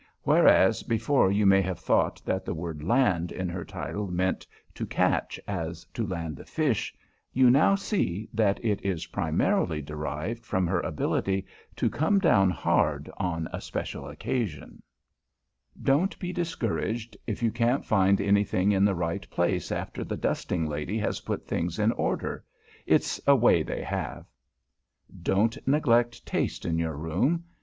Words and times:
Whereas, 0.23 0.81
before 0.81 1.29
you 1.31 1.45
may 1.45 1.61
have 1.61 1.77
thought 1.77 2.23
that 2.25 2.43
the 2.43 2.55
word 2.55 2.81
"land" 2.81 3.31
in 3.31 3.47
her 3.49 3.63
title 3.63 4.07
meant 4.07 4.47
to 4.73 4.87
catch, 4.87 5.39
as 5.47 5.85
to 5.93 6.07
land 6.07 6.39
a 6.39 6.43
fish, 6.43 6.95
you 7.33 7.51
now 7.51 7.75
see 7.75 8.27
that 8.33 8.59
it 8.65 8.83
is 8.83 9.05
primarily 9.05 9.79
derived 9.79 10.43
from 10.43 10.65
her 10.65 10.79
ability 10.79 11.45
to 11.75 11.87
come 11.87 12.17
down 12.17 12.49
hard 12.49 13.11
on 13.17 13.47
a 13.53 13.61
special 13.61 14.07
occasion. 14.07 14.81
[Sidenote: 14.81 14.81
THE 14.81 15.77
DUSTING 15.83 15.89
LADY] 15.89 15.99
Don't 16.01 16.19
be 16.19 16.33
discouraged 16.33 17.17
if 17.27 17.43
you 17.43 17.51
can't 17.51 17.85
find 17.85 18.19
anything 18.19 18.71
in 18.71 18.83
the 18.83 18.95
right 18.95 19.29
place 19.29 19.71
after 19.71 20.03
the 20.03 20.17
dusting 20.17 20.65
lady 20.65 20.97
has 20.97 21.19
put 21.21 21.47
things 21.47 21.77
in 21.77 21.91
order. 21.91 22.43
It's 22.87 23.21
a 23.27 23.35
way 23.35 23.61
they 23.61 23.83
have. 23.83 24.25
[Sidenote: 24.25 24.25
YOUR 24.25 25.11
ROOM] 25.11 25.21
Don't 25.45 25.67
neglect 25.67 26.25
taste 26.25 26.65
in 26.65 26.79
your 26.79 26.97
room. 26.97 27.43